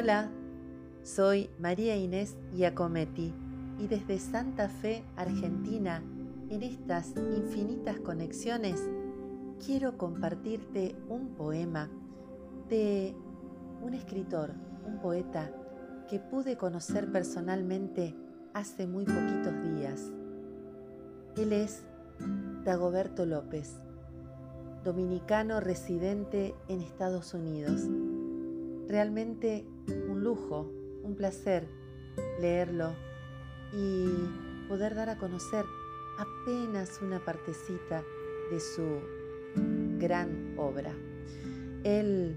Hola, 0.00 0.30
soy 1.02 1.50
María 1.58 1.96
Inés 1.96 2.36
Giacometti 2.54 3.34
y 3.80 3.88
desde 3.88 4.20
Santa 4.20 4.68
Fe, 4.68 5.02
Argentina, 5.16 6.04
en 6.50 6.62
estas 6.62 7.16
infinitas 7.16 7.98
conexiones, 7.98 8.80
quiero 9.66 9.98
compartirte 9.98 10.94
un 11.08 11.30
poema 11.30 11.90
de 12.68 13.16
un 13.82 13.92
escritor, 13.94 14.52
un 14.86 15.00
poeta 15.00 15.50
que 16.08 16.20
pude 16.20 16.56
conocer 16.56 17.10
personalmente 17.10 18.14
hace 18.54 18.86
muy 18.86 19.04
poquitos 19.04 19.52
días. 19.74 20.12
Él 21.36 21.52
es 21.52 21.82
Dagoberto 22.64 23.26
López, 23.26 23.74
dominicano 24.84 25.58
residente 25.58 26.54
en 26.68 26.82
Estados 26.82 27.34
Unidos. 27.34 27.88
Realmente 28.88 29.66
un 30.08 30.24
lujo, 30.24 30.66
un 31.02 31.14
placer 31.14 31.68
leerlo 32.40 32.94
y 33.72 34.06
poder 34.66 34.94
dar 34.94 35.10
a 35.10 35.18
conocer 35.18 35.64
apenas 36.18 37.00
una 37.02 37.22
partecita 37.22 38.02
de 38.50 38.60
su 38.60 39.00
gran 39.98 40.54
obra. 40.56 40.94
Él 41.84 42.36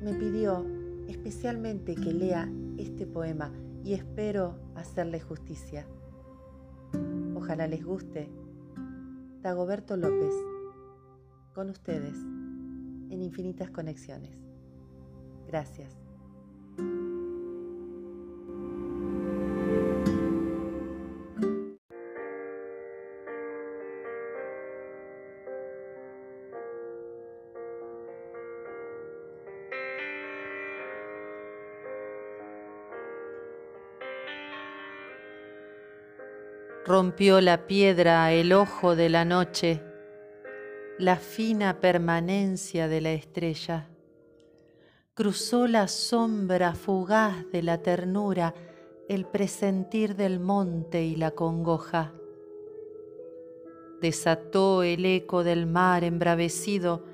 me 0.00 0.14
pidió 0.14 0.64
especialmente 1.08 1.96
que 1.96 2.12
lea 2.12 2.48
este 2.78 3.04
poema 3.04 3.52
y 3.84 3.94
espero 3.94 4.54
hacerle 4.76 5.20
justicia. 5.20 5.86
Ojalá 7.34 7.66
les 7.66 7.84
guste. 7.84 8.28
Dagoberto 9.42 9.96
López, 9.96 10.34
con 11.52 11.70
ustedes, 11.70 12.14
en 12.14 13.20
infinitas 13.20 13.70
conexiones. 13.70 14.41
Gracias. 15.52 15.98
Rompió 36.86 37.42
la 37.42 37.66
piedra 37.66 38.32
el 38.32 38.54
ojo 38.54 38.96
de 38.96 39.10
la 39.10 39.26
noche, 39.26 39.82
la 40.98 41.16
fina 41.16 41.78
permanencia 41.78 42.88
de 42.88 43.00
la 43.02 43.12
estrella. 43.12 43.91
Cruzó 45.14 45.66
la 45.66 45.88
sombra 45.88 46.74
fugaz 46.74 47.50
de 47.52 47.62
la 47.62 47.82
ternura, 47.82 48.54
el 49.08 49.26
presentir 49.26 50.16
del 50.16 50.40
monte 50.40 51.04
y 51.04 51.16
la 51.16 51.32
congoja. 51.32 52.12
Desató 54.00 54.82
el 54.82 55.04
eco 55.04 55.44
del 55.44 55.66
mar 55.66 56.02
embravecido, 56.02 57.04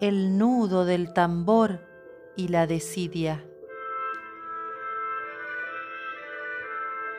el 0.00 0.38
nudo 0.38 0.84
del 0.84 1.12
tambor 1.12 1.80
y 2.36 2.48
la 2.48 2.66
desidia 2.66 3.44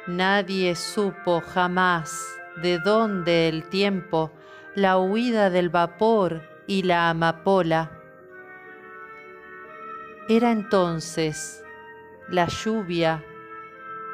Nadie 0.08 0.76
supo 0.76 1.42
jamás 1.42 2.40
de 2.62 2.80
dónde 2.80 3.50
el 3.50 3.68
tiempo, 3.68 4.32
la 4.74 4.98
huida 5.00 5.50
del 5.50 5.68
vapor 5.68 6.44
y 6.66 6.84
la 6.84 7.10
amapola. 7.10 7.97
Era 10.30 10.52
entonces 10.52 11.64
la 12.28 12.48
lluvia 12.48 13.24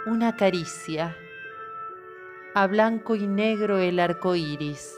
una 0.06 0.36
caricia, 0.36 1.18
a 2.54 2.68
blanco 2.68 3.16
y 3.16 3.26
negro 3.26 3.80
el 3.80 4.00
arco 4.00 4.36
iris, 4.36 4.96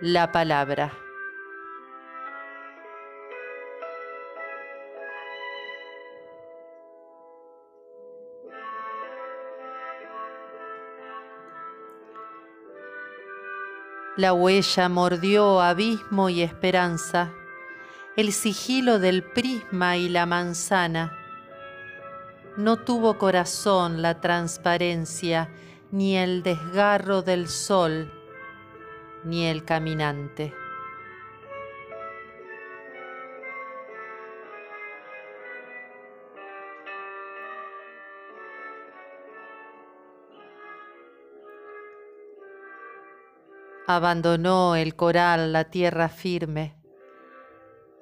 la 0.00 0.32
palabra. 0.32 0.92
La 14.16 14.32
huella 14.32 14.88
mordió 14.88 15.60
abismo 15.60 16.28
y 16.28 16.42
esperanza, 16.42 17.32
el 18.16 18.32
sigilo 18.32 19.00
del 19.00 19.24
prisma 19.24 19.96
y 19.96 20.08
la 20.08 20.24
manzana. 20.24 21.18
No 22.56 22.76
tuvo 22.76 23.18
corazón 23.18 24.02
la 24.02 24.20
transparencia, 24.20 25.50
ni 25.90 26.16
el 26.16 26.44
desgarro 26.44 27.22
del 27.22 27.48
sol, 27.48 28.12
ni 29.24 29.46
el 29.46 29.64
caminante. 29.64 30.54
Abandonó 43.88 44.76
el 44.76 44.94
coral 44.94 45.52
la 45.52 45.64
tierra 45.64 46.08
firme. 46.08 46.83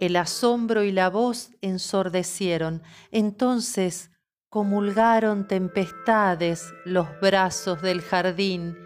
El 0.02 0.16
asombro 0.16 0.82
y 0.82 0.90
la 0.90 1.10
voz 1.10 1.52
ensordecieron. 1.60 2.82
Entonces 3.12 4.10
comulgaron 4.48 5.46
tempestades 5.46 6.74
los 6.84 7.06
brazos 7.20 7.80
del 7.82 8.02
jardín 8.02 8.76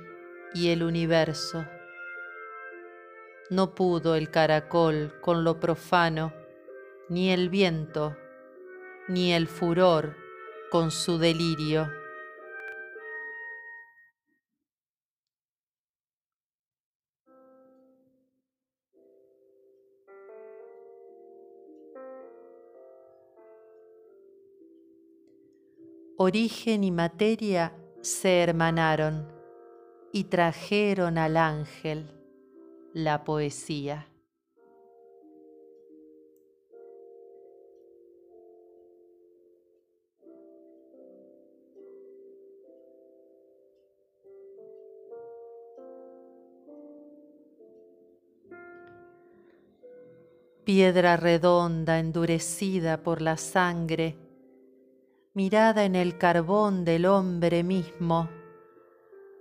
y 0.53 0.69
el 0.69 0.83
universo. 0.83 1.65
No 3.49 3.75
pudo 3.75 4.15
el 4.15 4.31
caracol 4.31 5.19
con 5.23 5.43
lo 5.43 5.59
profano, 5.59 6.35
ni 7.09 7.31
el 7.31 7.49
viento, 7.49 8.15
ni 9.09 9.33
el 9.33 9.47
furor 9.47 10.19
con 10.71 10.91
su 10.91 11.17
delirio. 11.17 11.91
Origen 26.27 26.83
y 26.83 26.91
materia 26.91 27.73
se 28.01 28.43
hermanaron 28.43 29.29
y 30.13 30.25
trajeron 30.25 31.19
al 31.19 31.37
ángel 31.37 32.11
la 32.93 33.23
poesía. 33.23 34.09
Piedra 50.65 51.17
redonda 51.17 52.01
endurecida 52.01 53.05
por 53.05 53.23
la 53.23 53.37
sangre, 53.37 54.26
mirada 55.37 55.85
en 55.85 55.95
el 55.97 56.17
carbón 56.17 56.87
del 56.87 57.05
hombre 57.05 57.63
mismo, 57.63 58.31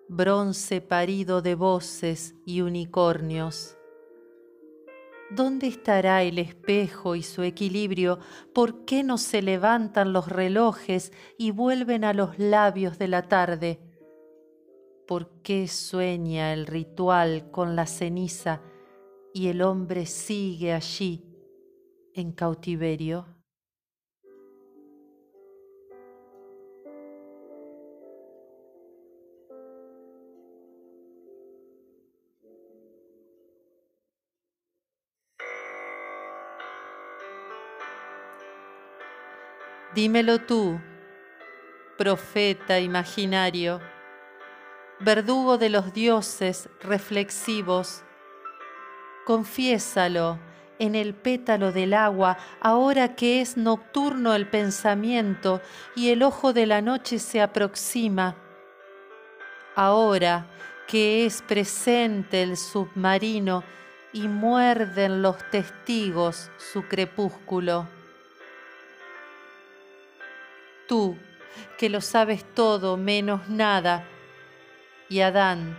bronce 0.09 0.81
parido 0.81 1.41
de 1.41 1.56
voces 1.56 2.35
y 2.45 2.59
unicornios. 2.59 3.78
¿Dónde 5.31 5.68
estará 5.68 6.21
el 6.24 6.38
espejo 6.38 7.15
y 7.15 7.24
su 7.24 7.44
equilibrio? 7.44 8.19
¿Por 8.53 8.83
qué 8.83 9.03
no 9.03 9.18
se 9.18 9.42
levantan 9.42 10.12
los 10.12 10.27
relojes 10.27 11.13
y 11.38 11.51
vuelven 11.51 12.03
a 12.03 12.13
los 12.13 12.38
labios 12.39 13.00
de 13.00 13.07
la 13.07 13.30
tarde? 13.30 13.80
¿Por 15.07 15.41
qué 15.44 15.69
sueña 15.69 16.51
el 16.51 16.68
ritual 16.68 17.51
con 17.51 17.77
la 17.77 17.88
ceniza 17.88 18.62
y 19.33 19.48
el 19.48 19.62
hombre 19.62 20.07
sigue 20.07 20.74
allí 20.74 21.24
en 22.13 22.33
cautiverio? 22.33 23.35
Dímelo 39.95 40.39
tú, 40.39 40.77
profeta 41.97 42.81
imaginario, 42.81 43.80
verdugo 45.00 45.57
de 45.57 45.69
los 45.69 45.94
dioses 45.94 46.68
reflexivos, 46.81 48.03
confiésalo 49.25 50.38
en 50.80 50.95
el 50.95 51.13
pétalo 51.13 51.71
del 51.71 51.94
agua, 51.94 52.38
ahora 52.59 53.15
que 53.15 53.39
es 53.39 53.56
nocturno 53.56 54.36
el 54.36 54.50
pensamiento 54.50 55.62
y 55.95 56.09
el 56.09 56.24
ojo 56.24 56.51
de 56.51 56.65
la 56.65 56.81
noche 56.81 57.18
se 57.18 57.41
aproxima, 57.41 58.36
ahora 59.77 60.45
que 60.89 61.25
es 61.25 61.41
presente 61.41 62.44
el 62.44 62.57
submarino 62.57 63.63
y 64.12 64.27
muerden 64.27 65.21
los 65.21 65.38
testigos 65.51 66.51
su 66.57 66.83
crepúsculo. 66.83 67.94
Tú, 70.88 71.18
que 71.78 71.90
lo 71.90 72.02
sabes 72.02 72.44
todo 72.54 72.98
menos 72.98 73.48
nada, 73.50 74.08
y 75.10 75.22
Adán 75.22 75.78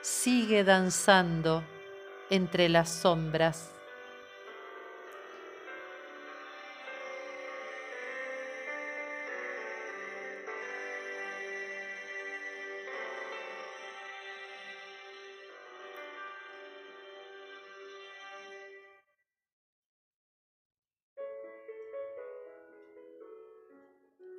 sigue 0.00 0.64
danzando 0.64 1.64
entre 2.30 2.68
las 2.68 2.90
sombras. 2.90 3.74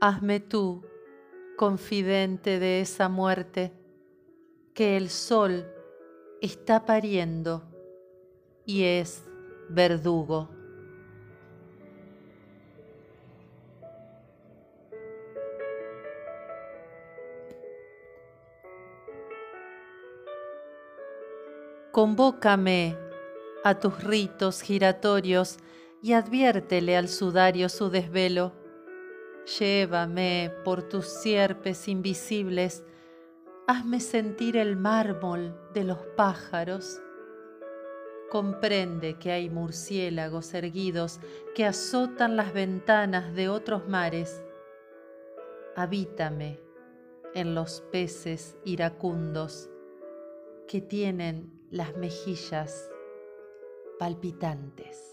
Hazme 0.06 0.42
tú, 0.42 0.84
confidente 1.56 2.60
de 2.60 2.82
esa 2.82 3.08
muerte, 3.08 3.72
que 4.74 4.98
el 4.98 5.10
sol 5.10 5.66
está 6.42 6.86
pariendo 6.86 7.64
y 8.66 8.84
es 8.84 9.24
verdugo. 9.70 10.50
Convócame 21.94 22.98
a 23.64 23.80
tus 23.80 24.04
ritos 24.04 24.62
giratorios 24.62 25.60
y 26.02 26.12
adviértele 26.12 26.98
al 26.98 27.08
sudario 27.08 27.70
su 27.70 27.90
desvelo 27.90 28.63
Llévame 29.46 30.54
por 30.64 30.84
tus 30.84 31.06
sierpes 31.06 31.90
invisibles, 31.90 32.86
hazme 33.68 34.00
sentir 34.00 34.56
el 34.56 34.78
mármol 34.78 35.54
de 35.74 35.84
los 35.84 36.00
pájaros. 36.16 37.02
Comprende 38.32 39.20
que 39.20 39.32
hay 39.32 39.50
murciélagos 39.50 40.54
erguidos 40.54 41.20
que 41.56 41.66
azotan 41.66 42.38
las 42.38 42.54
ventanas 42.54 43.36
de 43.36 43.50
otros 43.50 43.88
mares. 43.88 44.44
Habítame 45.76 46.62
en 47.34 47.54
los 47.54 47.82
peces 47.92 48.56
iracundos 48.64 49.70
que 50.68 50.80
tienen 50.80 51.52
las 51.70 51.98
mejillas 51.98 52.90
palpitantes. 54.00 55.13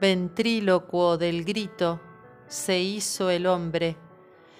Ventrílocuo 0.00 1.16
del 1.16 1.44
grito 1.44 2.00
se 2.46 2.78
hizo 2.78 3.30
el 3.30 3.46
hombre 3.46 3.96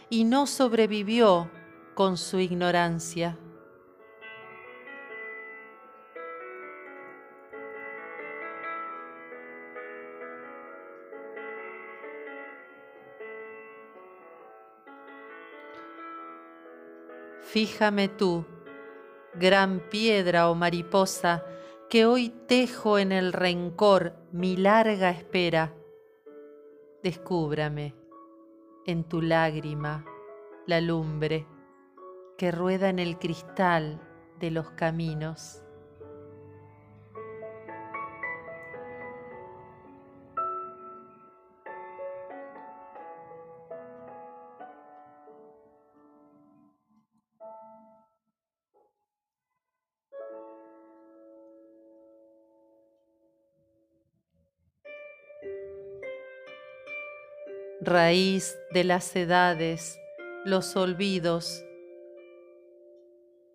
y 0.09 0.25
no 0.25 0.47
sobrevivió 0.47 1.51
con 1.95 2.17
su 2.17 2.39
ignorancia. 2.39 3.39
Fíjame 17.43 18.09
tú, 18.09 18.45
gran 19.35 19.81
piedra 19.81 20.51
o 20.51 20.55
mariposa, 20.55 21.43
que 21.89 22.05
hoy 22.05 22.31
tejo 22.49 22.99
en 22.99 23.13
el 23.13 23.33
rencor 23.33 24.15
mi 24.33 24.57
larga 24.57 25.11
espera. 25.11 25.73
Descúbrame 27.03 27.95
en 28.87 29.05
tu 29.05 29.23
lágrima 29.23 30.05
la 30.67 30.81
lumbre 30.81 31.47
que 32.37 32.51
rueda 32.51 32.89
en 32.89 32.99
el 32.99 33.19
cristal 33.19 34.01
de 34.41 34.51
los 34.51 34.71
caminos. 34.71 35.63
Raíz 57.87 58.59
de 58.73 58.83
las 58.83 59.15
edades, 59.15 59.99
los 60.45 60.75
olvidos. 60.75 61.65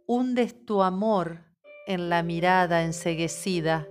Hundes 0.07 0.65
tu 0.65 0.83
amor 0.83 1.43
en 1.85 2.09
la 2.09 2.23
mirada 2.23 2.83
enseguecida. 2.83 3.89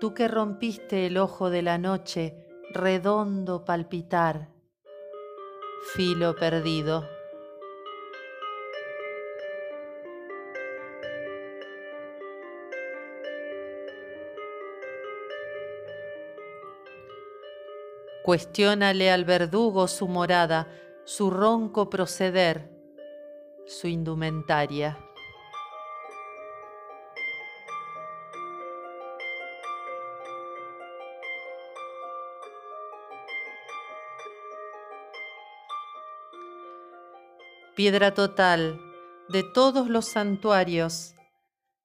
Tú 0.00 0.14
que 0.14 0.28
rompiste 0.28 1.06
el 1.06 1.18
ojo 1.18 1.50
de 1.50 1.62
la 1.62 1.78
noche, 1.78 2.36
redondo 2.70 3.64
palpitar, 3.64 4.50
filo 5.94 6.36
perdido. 6.36 7.13
Cuestiónale 18.24 19.10
al 19.10 19.26
verdugo 19.26 19.86
su 19.86 20.08
morada, 20.08 20.66
su 21.04 21.28
ronco 21.28 21.90
proceder, 21.90 22.70
su 23.66 23.86
indumentaria. 23.86 24.98
Piedra 37.74 38.14
total 38.14 38.80
de 39.28 39.42
todos 39.42 39.90
los 39.90 40.06
santuarios, 40.06 41.14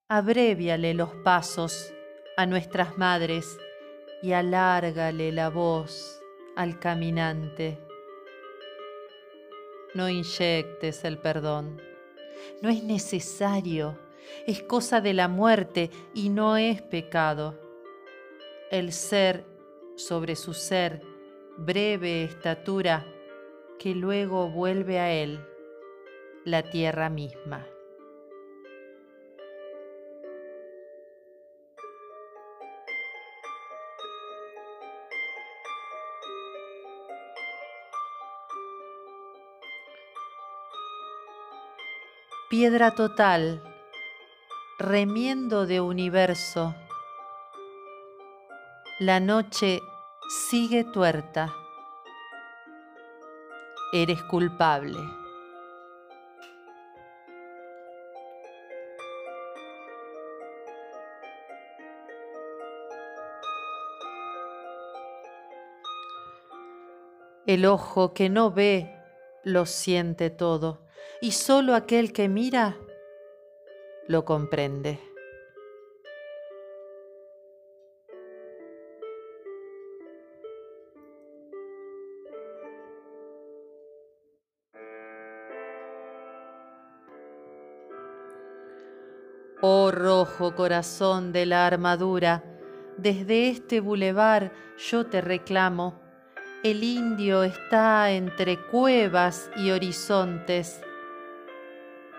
abréviale 0.08 0.94
los 0.94 1.10
pasos 1.26 1.94
a 2.38 2.46
nuestras 2.46 2.98
madres 2.98 3.58
y 4.24 4.32
alárgale 4.32 5.34
la 5.34 5.50
voz 5.50 6.19
al 6.60 6.78
caminante. 6.78 7.78
No 9.96 10.10
inyectes 10.10 11.06
el 11.06 11.18
perdón. 11.18 11.82
No 12.62 12.68
es 12.68 12.84
necesario. 12.84 13.98
Es 14.46 14.62
cosa 14.64 15.00
de 15.00 15.14
la 15.14 15.30
muerte 15.30 15.90
y 16.14 16.28
no 16.28 16.58
es 16.58 16.82
pecado. 16.82 17.58
El 18.72 18.92
ser 18.92 19.46
sobre 19.96 20.36
su 20.36 20.54
ser, 20.54 21.02
breve 21.56 22.26
estatura, 22.26 23.06
que 23.80 23.96
luego 23.96 24.50
vuelve 24.50 25.00
a 25.00 25.14
él, 25.14 25.40
la 26.44 26.64
tierra 26.64 27.10
misma. 27.10 27.66
piedra 42.50 42.96
total, 42.96 43.62
remiendo 44.80 45.68
de 45.68 45.82
universo. 45.82 46.74
La 49.00 49.20
noche 49.20 49.80
sigue 50.50 50.84
tuerta. 50.84 51.54
Eres 53.94 54.24
culpable. 54.24 54.98
El 67.46 67.68
ojo 67.68 68.16
que 68.16 68.30
no 68.30 68.50
ve 68.50 68.92
lo 69.44 69.68
siente 69.68 70.32
todo 70.32 70.89
y 71.22 71.32
solo 71.32 71.76
aquel 71.76 72.14
que 72.14 72.28
mira 72.30 72.78
lo 74.08 74.26
comprende. 74.26 75.00
Oh 89.62 89.92
rojo 89.92 90.56
corazón 90.56 91.34
de 91.34 91.46
la 91.46 91.68
armadura, 91.68 92.44
desde 92.98 93.50
este 93.50 93.82
bulevar 93.82 94.54
yo 94.78 95.06
te 95.06 95.20
reclamo. 95.20 96.00
El 96.64 96.84
indio 96.84 97.44
está 97.44 98.10
entre 98.12 98.58
cuevas 98.58 99.52
y 99.58 99.72
horizontes, 99.72 100.82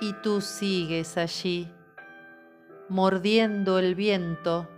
y 0.00 0.14
tú 0.14 0.40
sigues 0.40 1.16
allí, 1.18 1.70
mordiendo 2.88 3.78
el 3.78 3.94
viento, 3.94 4.68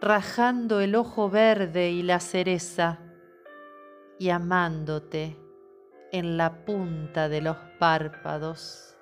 rajando 0.00 0.80
el 0.80 0.94
ojo 0.94 1.30
verde 1.30 1.90
y 1.90 2.02
la 2.02 2.20
cereza, 2.20 3.00
y 4.18 4.28
amándote 4.28 5.38
en 6.12 6.36
la 6.36 6.64
punta 6.64 7.28
de 7.28 7.40
los 7.40 7.56
párpados. 7.78 8.96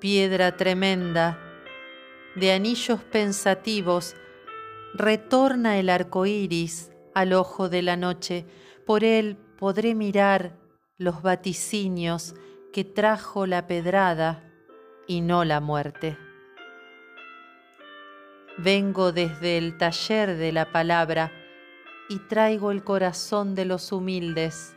Piedra 0.00 0.56
tremenda, 0.56 1.38
de 2.36 2.52
anillos 2.52 3.02
pensativos, 3.02 4.14
retorna 4.94 5.78
el 5.78 5.90
arco 5.90 6.26
iris 6.26 6.90
al 7.14 7.32
ojo 7.32 7.68
de 7.68 7.82
la 7.82 7.96
noche, 7.96 8.46
por 8.86 9.04
él 9.04 9.36
podré 9.58 9.94
mirar 9.94 10.56
los 10.96 11.22
vaticinios 11.22 12.34
que 12.72 12.84
trajo 12.84 13.46
la 13.46 13.66
pedrada 13.66 14.44
y 15.06 15.20
no 15.20 15.44
la 15.44 15.60
muerte. 15.60 16.16
Vengo 18.56 19.12
desde 19.12 19.58
el 19.58 19.78
taller 19.78 20.36
de 20.36 20.52
la 20.52 20.70
palabra 20.72 21.32
y 22.08 22.18
traigo 22.20 22.70
el 22.70 22.82
corazón 22.82 23.54
de 23.54 23.64
los 23.64 23.92
humildes. 23.92 24.76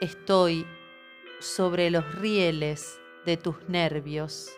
Estoy 0.00 0.66
sobre 1.40 1.90
los 1.90 2.14
rieles 2.16 3.01
de 3.24 3.36
tus 3.36 3.68
nervios. 3.68 4.50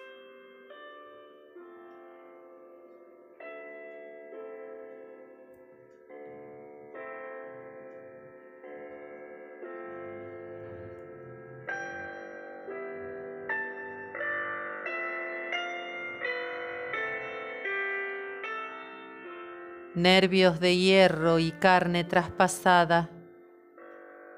Nervios 19.94 20.58
de 20.58 20.76
hierro 20.76 21.38
y 21.38 21.52
carne 21.52 22.02
traspasada, 22.02 23.10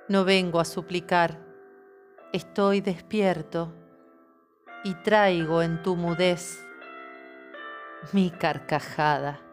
no 0.07 0.25
vengo 0.25 0.61
a 0.61 0.67
suplicar, 0.67 1.41
estoy 2.33 2.83
despierto 2.83 3.73
y 4.85 4.95
traigo 4.95 5.63
en 5.63 5.83
tu 5.83 5.97
mudez 5.97 6.65
mi 8.13 8.31
carcajada. 8.31 9.46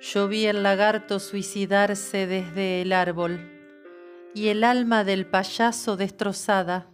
Yo 0.00 0.28
vi 0.28 0.46
el 0.46 0.62
lagarto 0.62 1.18
suicidarse 1.18 2.28
desde 2.28 2.82
el 2.82 2.92
árbol 2.92 3.50
y 4.32 4.48
el 4.48 4.62
alma 4.62 5.02
del 5.02 5.26
payaso 5.26 5.96
destrozada. 5.96 6.88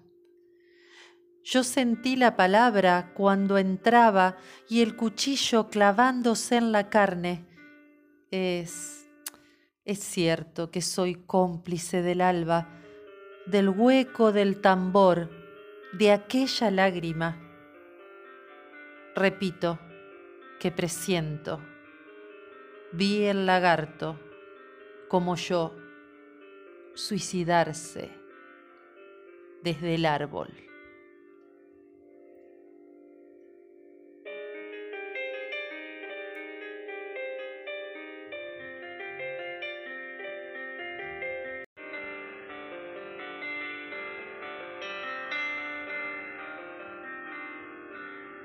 Yo 1.43 1.65
sentí 1.65 2.17
la 2.17 2.35
palabra 2.35 3.13
cuando 3.15 3.59
entraba 3.59 4.39
y 4.71 4.81
el 4.81 4.97
cuchillo 4.97 5.69
clavándose 5.69 6.57
en 6.57 6.73
la 6.73 6.89
carne. 6.89 7.45
Es... 8.31 9.07
es 9.85 9.99
cierto 9.99 10.71
que 10.71 10.81
soy 10.81 11.15
cómplice 11.15 12.01
del 12.01 12.23
alba, 12.23 12.71
del 13.45 13.69
hueco 13.69 14.33
del 14.33 14.63
tambor, 14.63 15.31
de 15.93 16.11
aquella 16.11 16.71
lágrima. 16.71 17.39
Repito, 19.15 19.79
que 20.59 20.71
presiento 20.71 21.61
vi 22.97 23.25
el 23.25 23.45
lagarto, 23.45 24.21
como 25.09 25.35
yo, 25.35 25.75
suicidarse 26.95 28.09
desde 29.65 29.97
el 29.97 30.07
árbol. 30.07 30.53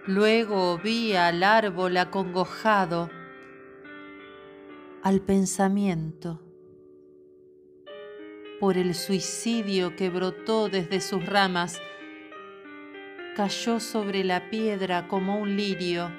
Luego 0.08 0.80
vi 0.80 1.16
al 1.16 1.44
árbol 1.44 1.98
acongojado 1.98 3.19
al 5.10 5.22
pensamiento 5.22 6.40
por 8.60 8.78
el 8.78 8.94
suicidio 8.94 9.96
que 9.96 10.12
brotó 10.12 10.70
desde 10.70 11.02
sus 11.02 11.26
ramas, 11.26 11.82
cayó 13.36 13.80
sobre 13.80 14.24
la 14.24 14.52
piedra 14.52 15.08
como 15.08 15.40
un 15.40 15.58
lirio 15.58 16.12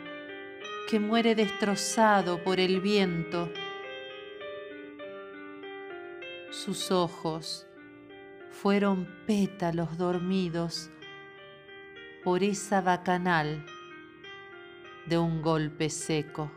que 0.89 0.99
muere 0.99 1.37
destrozado 1.37 2.43
por 2.43 2.59
el 2.59 2.81
viento. 2.81 3.53
Sus 6.51 6.91
ojos 6.91 7.69
fueron 8.51 9.09
pétalos 9.25 9.99
dormidos 9.99 10.91
por 12.25 12.43
esa 12.43 12.81
bacanal 12.81 13.65
de 15.07 15.17
un 15.17 15.43
golpe 15.43 15.91
seco. 15.91 16.51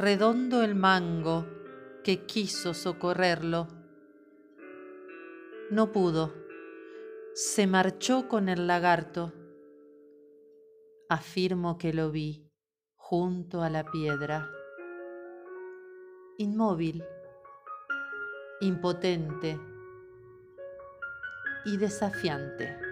Redondo 0.00 0.62
el 0.62 0.74
mango 0.74 1.46
que 2.02 2.24
quiso 2.24 2.72
socorrerlo. 2.72 3.68
No 5.70 5.92
pudo, 5.92 6.32
se 7.34 7.66
marchó 7.66 8.26
con 8.26 8.48
el 8.48 8.66
lagarto. 8.66 9.34
Afirmo 11.10 11.76
que 11.76 11.92
lo 11.92 12.10
vi 12.10 12.50
junto 12.96 13.62
a 13.62 13.68
la 13.68 13.84
piedra, 13.84 14.48
inmóvil, 16.38 17.04
impotente 18.62 19.60
y 21.66 21.76
desafiante. 21.76 22.89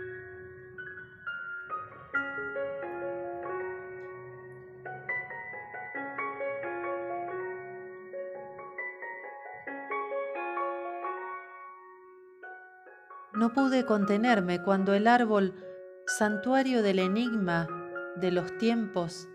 No 13.48 13.54
pude 13.54 13.86
contenerme 13.86 14.62
cuando 14.62 14.92
el 14.92 15.06
árbol, 15.06 15.54
santuario 16.04 16.82
del 16.82 16.98
enigma 16.98 17.66
de 18.16 18.30
los 18.30 18.58
tiempos, 18.58 19.26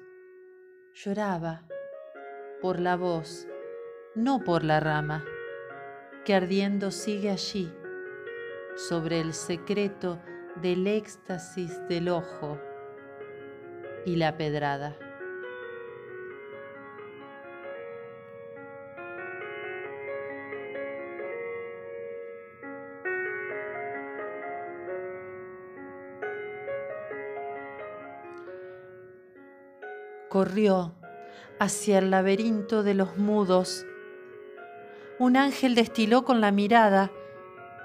lloraba 0.94 1.64
por 2.62 2.80
la 2.80 2.96
voz, 2.96 3.48
no 4.14 4.44
por 4.44 4.64
la 4.64 4.80
rama, 4.80 5.26
que 6.26 6.36
ardiendo 6.36 6.92
sigue 6.92 7.32
allí, 7.32 7.74
sobre 8.76 9.20
el 9.20 9.34
secreto 9.34 10.22
del 10.62 10.86
éxtasis 10.86 11.82
del 11.88 12.10
ojo 12.10 12.60
y 14.06 14.18
la 14.18 14.38
pedrada. 14.38 14.96
Corrió 30.34 30.96
hacia 31.60 32.00
el 32.00 32.10
laberinto 32.10 32.82
de 32.82 32.96
los 32.96 33.18
mudos. 33.18 33.86
Un 35.20 35.38
ángel 35.38 35.76
destiló 35.76 36.26
con 36.26 36.42
la 36.42 36.52
mirada, 36.52 37.12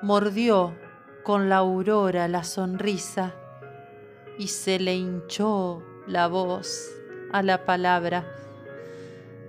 mordió 0.01 0.75
con 1.25 1.51
la 1.51 1.59
aurora 1.59 2.27
la 2.27 2.45
sonrisa 2.45 3.35
y 4.39 4.49
se 4.49 4.79
le 4.79 4.95
hinchó 4.95 5.83
la 6.07 6.27
voz 6.27 6.89
a 7.33 7.43
la 7.43 7.67
palabra. 7.67 8.25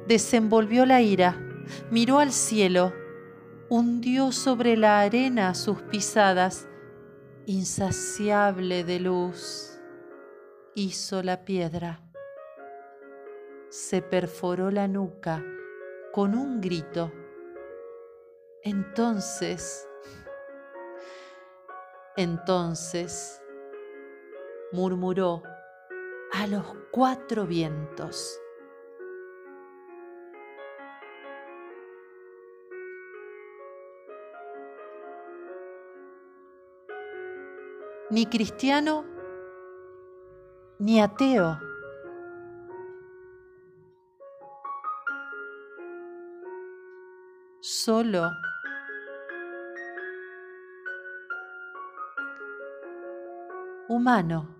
Desenvolvió 0.06 0.86
la 0.86 1.02
ira, 1.02 1.40
miró 1.92 2.20
al 2.20 2.34
cielo, 2.34 2.92
hundió 3.70 4.34
sobre 4.34 4.76
la 4.76 5.00
arena 5.00 5.56
sus 5.56 5.82
pisadas, 5.84 6.68
insaciable 7.46 8.84
de 8.84 9.00
luz, 9.00 9.80
hizo 10.76 11.24
la 11.24 11.46
piedra 11.46 12.02
se 13.70 14.02
perforó 14.02 14.72
la 14.72 14.88
nuca 14.88 15.46
con 16.12 16.34
un 16.34 16.60
grito. 16.60 17.12
Entonces, 18.64 19.88
entonces, 22.18 23.42
murmuró 24.72 25.44
a 26.34 26.48
los 26.48 26.66
cuatro 26.92 27.46
vientos. 27.46 28.42
Ni 38.10 38.26
cristiano, 38.26 39.06
ni 40.80 41.00
ateo 41.00 41.69
solo. 47.70 48.32
Humano. 53.88 54.59